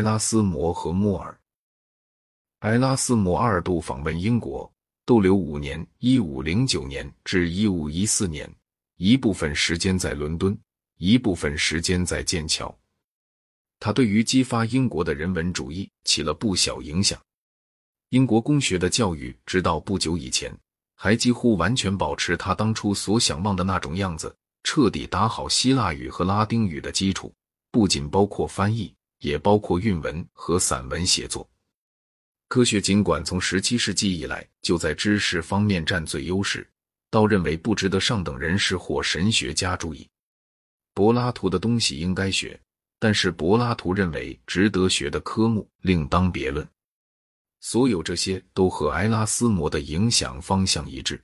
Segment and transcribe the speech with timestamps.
[0.00, 1.38] 埃拉斯摩和莫尔。
[2.60, 4.72] 埃拉斯谟二度访问英国，
[5.04, 8.50] 逗留五年（一五零九年至一五一四年），
[8.96, 10.58] 一部分时间在伦敦，
[10.96, 12.74] 一部分时间在剑桥。
[13.78, 17.20] 他对于激发英国的人文主义起了不小影响。
[18.08, 20.50] 英国公学的教育，直到不久以前，
[20.94, 27.30] 还几乎完全保持他当初所想望的那种样子，彻底打好希腊语和拉丁语的基础，
[27.70, 31.48] 不仅包括翻译，也包括韵文和散文写作。
[32.48, 36.68] 科学尽管从十七世纪以来就在知识方面占最优势，
[37.08, 40.06] 倒认为不值得上等人士或神学家注意。
[40.92, 42.60] 柏拉图的东西应该学。
[43.02, 46.68] 但是柏拉图认为值得学的科目另当别论。
[47.60, 51.18] 所有这些都和埃拉斯摩的影响方向一致。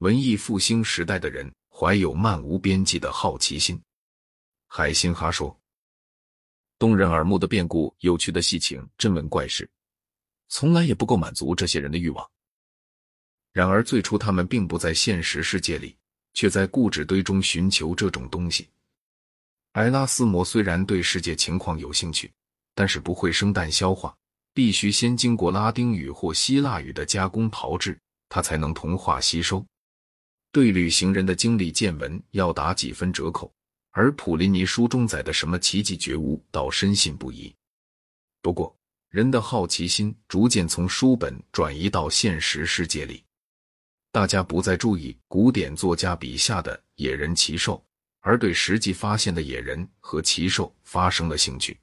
[0.00, 3.80] 文艺复兴时代的人怀有漫无边际的好奇心。
[4.66, 5.58] 海辛哈说
[6.84, 9.66] ：“动人耳目的变故、有趣的戏情、真闻怪事，
[10.48, 12.30] 从来也不够满足这些人的欲望。
[13.54, 15.96] 然而最初他们并不在现实世界里，
[16.34, 18.68] 却在固执堆中寻求这种东西。”
[19.72, 22.30] 埃拉斯谟虽然对世界情况有兴趣，
[22.74, 24.14] 但是不会生蛋消化，
[24.52, 27.98] 必须先经过拉丁语或希腊语的加工炮制，
[28.28, 29.64] 他才能同化吸收。
[30.52, 33.50] 对旅行人的经历见闻要打几分折扣，
[33.96, 37.54] 而普林尼书中载的什么奇迹觉悟，倒深信不疑。
[38.42, 38.76] 不过，
[39.08, 43.22] 人的好奇心逐渐从书本转移到现实世界里，
[44.10, 47.82] 大家不再注意古典作家笔下的野人奇兽。
[48.26, 51.78] 而对实际发现的野人和奇兽发生了兴趣。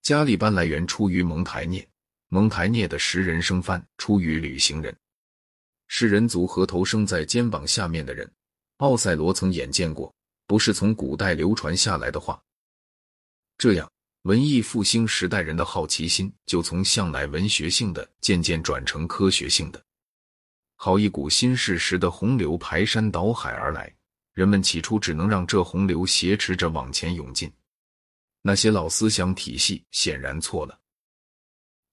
[0.00, 1.86] 加利班来源出于蒙台涅，
[2.28, 4.96] 蒙台涅的食人生番出于旅行人。
[5.86, 8.28] 食人族和头生在肩膀下面的人，
[8.78, 10.13] 奥赛罗曾眼见过，
[10.46, 12.42] 不是从古代流传下来的话。
[13.56, 13.90] 这样，
[14.22, 19.84] 文艺复兴时代人的好奇心就从向来文学性的渐渐转成科学性的，
[20.76, 23.94] 好一股新事实的洪流排山倒海而来。
[24.32, 27.48] 人们起初只能让这洪流挟持着往前涌进，
[28.42, 30.76] 那些老思想体系显然错了。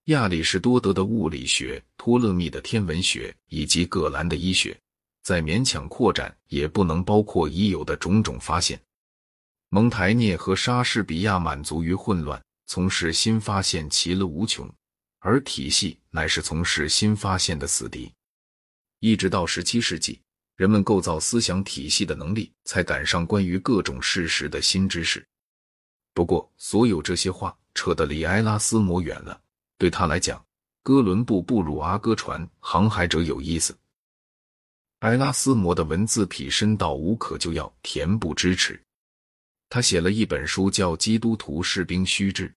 [0.05, 4.75] 亚里士多德的物理学、托勒密的天文学以及葛兰的医学，
[5.23, 8.81] 再勉强扩展，也不能包括已有的种种发现。
[9.69, 14.69] 蒙台涅和莎士比亚满足于混乱，从事新发现其乐无穷，
[15.19, 18.11] 而体系乃是从事新发现的死敌。
[18.99, 20.21] 一直到十七世纪。
[20.57, 25.25] 人们构造思想体系的能力才赶上关于各种事实的新知识。
[26.13, 29.41] 不过，所有这些话扯得离埃拉斯摩远了。
[29.79, 30.45] 对他来讲，
[30.83, 33.75] 哥伦布不如阿哥船航海者有意思。
[35.01, 38.79] 埃拉斯摩的文字癖深到无可救药，恬不知耻。
[39.67, 42.47] 他写了一本书叫《基督徒士兵须知》，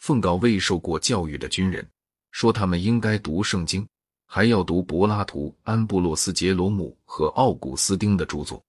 [0.00, 1.86] 奉告未受过教育的军人，
[2.30, 3.86] 说他们应该读圣经。
[4.26, 8.62] 还要读柏拉图、安布洛斯·杰罗姆和奥古斯丁的著作。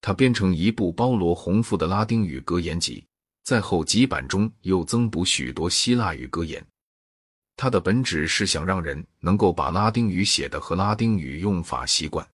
[0.00, 3.04] 他编成一部包罗宏富的拉丁语格言集，
[3.44, 6.64] 在后几版中又增补许多希腊语格言。
[7.54, 12.26] 他的本旨是想让人能够把拉丁语写的和拉丁语用法习惯。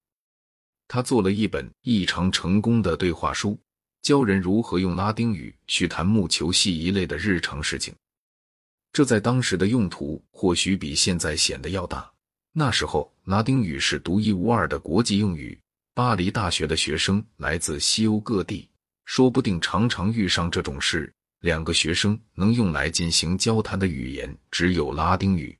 [0.88, 3.58] 他做了一本异常成功的对话书，
[4.02, 7.94] 教人如何用拉丁语去谈木球戏一类的日常事情。
[8.92, 12.08] 这在当时的用途或许比现在显得要大。
[12.52, 15.58] 那时候，拉丁语是独一无二的国际用语。
[15.94, 18.68] 巴黎大学的学生来自西欧各地，
[19.04, 21.12] 说不定常常遇上这种事。
[21.40, 25.56] 两个学生能用来进行交谈的语言只有拉丁语。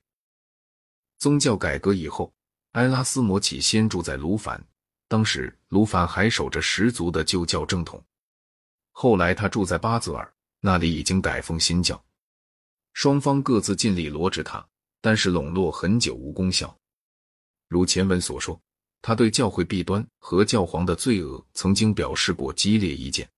[1.19, 2.33] 宗教改革以后，
[2.71, 4.65] 埃拉斯摩起先住在卢凡，
[5.07, 8.03] 当时卢凡还守着十足的旧教正统。
[8.91, 12.01] 后来他住在巴泽尔，那里已经改奉新教。
[12.93, 14.65] 双方各自尽力罗织他，
[15.01, 16.75] 但是笼络很久无功效。
[17.67, 18.59] 如前文所说，
[19.01, 23.29] 他对教会弊端和教皇的罪恶曾经表示过激烈意见。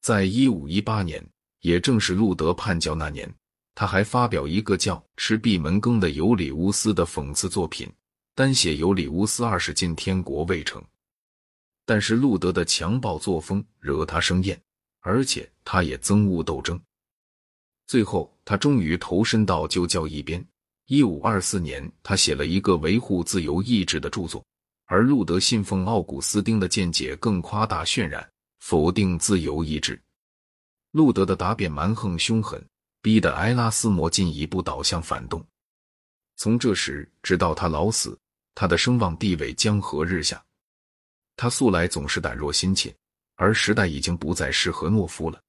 [0.00, 1.22] 在一五一八年，
[1.60, 3.30] 也正是路德叛教那年，
[3.74, 7.92] 他还发表一个叫《吃闭门羹的尤里乌斯》的讽刺作品，
[8.38, 10.80] 单写尤里乌斯二世进天国未成。
[11.84, 14.56] 但是路德的强暴作风惹他生厌，
[15.00, 16.80] 而且他也憎恶斗争。
[17.88, 20.40] 最后，他终于投身到旧教一边。
[20.86, 24.46] 一五二四年，他写了一个维护自由意志的著作，
[24.84, 28.24] 而路德信奉奥古斯丁的见解更夸大渲染，
[28.60, 30.00] 否定自由意志。
[30.92, 32.64] 路德的答辩蛮横凶狠，
[33.02, 35.44] 逼得埃拉斯摩进一步导向反动。
[36.36, 38.16] 从这时直到他老死，
[38.58, 40.44] 他的声望地位江河日下。
[41.36, 42.92] 他素来总是胆若心怯，
[43.36, 45.40] 而时代已经不再适合懦夫了。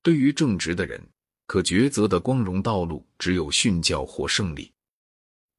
[0.00, 1.02] 对于正直的人。
[1.50, 4.72] 可抉择的光荣道路只有殉教或胜利。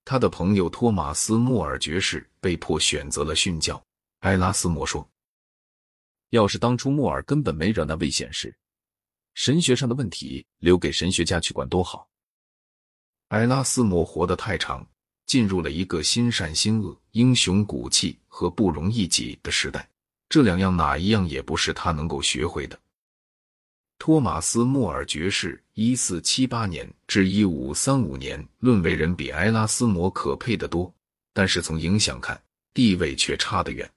[0.05, 3.83] 他的朋友托马斯·莫尔爵士被迫选择了殉教。
[4.19, 5.05] 埃拉斯谟说
[6.31, 8.55] ：“要是当初莫尔根本没惹那危险事，
[9.33, 12.07] 神学上的问题留给神学家去管多好。”
[13.35, 14.87] 埃拉斯谟活得太长，
[15.25, 19.87] 进入了一个心善心恶、英雄骨气和不容易己的时代。
[20.29, 22.79] 这两样哪一样也不是他能够学会的。
[23.97, 30.91] 托马斯·莫尔爵士（一四七八年至一五三五年）论为人比埃拉斯摩可佩得多，
[31.33, 32.41] 但是从影响看，
[32.73, 33.87] 地位却差得远。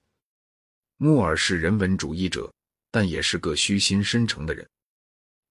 [0.97, 2.53] 莫尔是人文主义者，
[2.91, 4.67] 但也是个虚心深诚的人。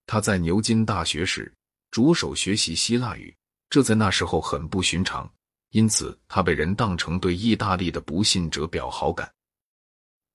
[0.07, 1.53] 他在牛津大学时
[1.91, 3.35] 着手学习希腊语，
[3.71, 5.29] 这在那时候很不寻常，
[5.75, 9.29] 因此他被人当成对意大利的不信者表好感。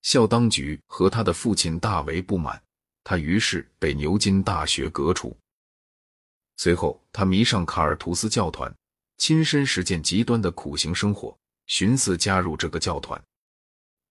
[0.01, 2.61] 校当局和他的父亲大为不满，
[3.05, 5.35] 他于是被牛津大学革除。
[6.57, 8.69] 随后，他迷上卡尔图斯教团，
[9.17, 11.33] 亲身实践极端的苦行生活，
[11.67, 13.21] 寻思加入这个教团。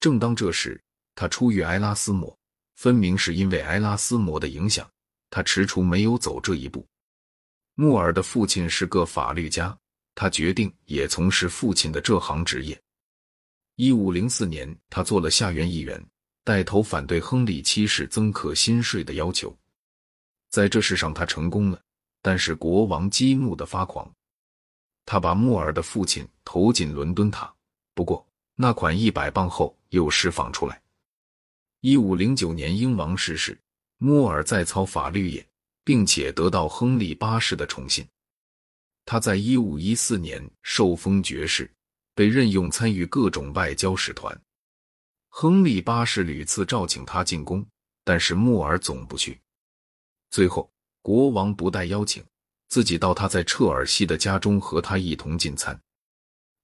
[0.01, 0.81] 正当这时，
[1.15, 2.35] 他初遇埃拉斯谟，
[2.77, 4.91] 分明是因为埃拉斯谟的影响，
[5.29, 6.87] 他踟蹰没有走这一步。
[7.75, 9.79] 穆尔的父亲是个法律家，
[10.21, 12.77] 他决定也从事父亲的这行职业。
[13.77, 16.05] 一五零四年，他做了下院议员，
[16.43, 19.57] 带头反对亨利七世增课新税的要求。
[20.51, 21.81] 在这事上，他成功了，
[22.21, 24.13] 但是国王激怒的发狂，
[25.07, 27.55] 他把穆尔的父亲投进伦敦塔。
[27.95, 28.27] 不过，
[28.57, 30.83] 那款一百磅后又释放出来。
[31.81, 33.57] 一五零九年，英王逝世，
[33.99, 35.49] 穆尔再操法律业，
[35.85, 38.05] 并且得到亨利八世的宠信。
[39.11, 41.71] 他在一五一四年受封爵士。
[42.15, 44.37] 被任用参与各种外交使团，
[45.29, 47.65] 亨利八世屡次召请他进宫，
[48.03, 49.41] 但是穆尔总不去。
[50.29, 50.69] 最后，
[51.01, 52.25] 国王不待邀请，
[52.71, 55.81] 自己到他在彻尔西的家中和他一同进餐。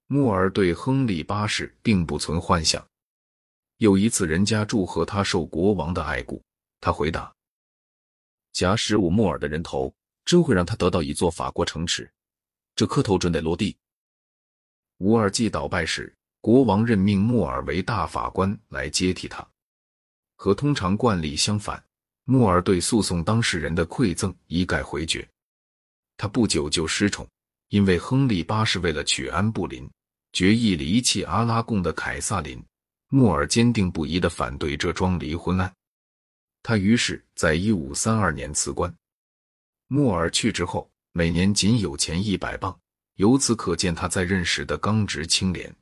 [0.07, 2.85] 穆尔对亨利八世并不存幻想。
[3.77, 6.43] 有一次，人家祝贺他受国王的爱顾，
[6.81, 7.33] 他回答
[8.51, 9.95] ：“假使我穆尔的人头
[10.25, 12.11] 真会让他得到一座法国城池，
[12.75, 13.75] 这磕头准得落地。”
[14.99, 19.45] 乌尔季倒拜时，国王任命穆尔为大法官来接替他。
[20.35, 21.81] 和通常惯例相反，
[22.25, 25.27] 穆尔对诉讼当事人的馈赠一概回绝。
[26.17, 27.27] 他不久就失宠，
[27.69, 29.89] 因为亨利八世为了娶安布林，
[30.33, 32.63] 决意离弃阿拉贡的凯撒琳。
[33.09, 35.73] 莫尔坚定不移的反对这桩离婚案。
[36.63, 38.93] 他于是在一五三二年辞官。
[39.87, 42.77] 莫尔去职后，每年仅有钱一百磅。
[43.15, 45.73] 由此可见，他在任时的刚直清廉。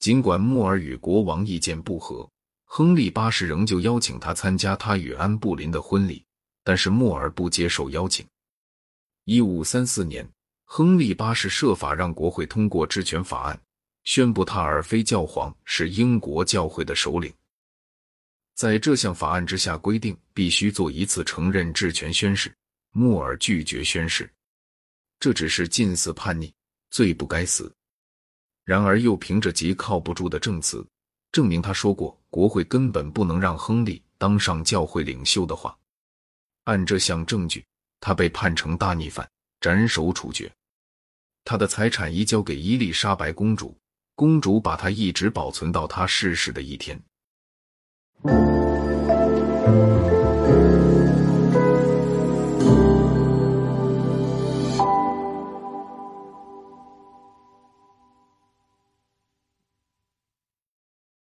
[0.00, 2.28] 尽管穆尔与国王意见不合，
[2.64, 6.24] 亨利八世仍旧邀请他参加他与安布林的婚礼，
[6.64, 8.26] 但是穆尔不接受邀请。
[9.26, 10.28] 一五三四年，
[10.64, 13.62] 亨利八世设法让国会通过治权法案，
[14.02, 17.32] 宣布他而非教皇是英国教会的首领。
[18.56, 22.52] 在这项法案之下，规定必须做一次承认治权宣誓，
[22.92, 24.30] 穆尔拒绝宣誓。
[25.18, 26.52] 这只是近似叛逆，
[26.90, 27.72] 罪不该死。
[28.64, 30.86] 然而又凭着极靠不住的证词，
[31.32, 35.76] 证明他说过国会根本不能让亨利当上教会领袖的话。
[36.64, 37.64] 按这项证据，
[37.98, 39.28] 他被判成大逆犯，
[39.60, 40.50] 斩首处决。
[41.44, 43.76] 他的财产移交给伊丽莎白公主，
[44.14, 47.02] 公主把他一直保存到他逝世的一天。